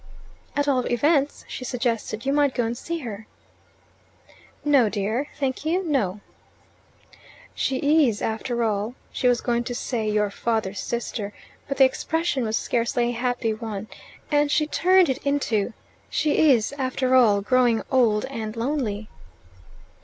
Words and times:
"At 0.55 0.67
all 0.67 0.87
events," 0.87 1.45
she 1.47 1.63
suggested, 1.63 2.25
"you 2.25 2.33
might 2.33 2.55
go 2.55 2.63
and 2.65 2.75
see 2.75 2.97
her." 3.01 3.27
"No, 4.65 4.89
dear. 4.89 5.27
Thank 5.39 5.63
you, 5.63 5.83
no." 5.83 6.21
"She 7.53 8.07
is, 8.07 8.19
after 8.19 8.63
all" 8.63 8.95
She 9.11 9.27
was 9.27 9.41
going 9.41 9.63
to 9.65 9.75
say 9.75 10.09
"your 10.09 10.31
father's 10.31 10.79
sister," 10.79 11.33
but 11.67 11.77
the 11.77 11.85
expression 11.85 12.43
was 12.45 12.57
scarcely 12.57 13.09
a 13.09 13.11
happy 13.11 13.53
one, 13.53 13.89
and 14.31 14.49
she 14.49 14.65
turned 14.65 15.07
it 15.07 15.19
into, 15.23 15.71
"She 16.09 16.49
is, 16.51 16.73
after 16.79 17.13
all, 17.13 17.41
growing 17.41 17.83
old 17.91 18.25
and 18.25 18.55
lonely." 18.55 19.07